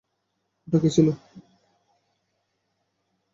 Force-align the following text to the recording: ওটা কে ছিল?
ওটা 0.67 0.77
কে 0.83 0.89
ছিল? 0.95 1.07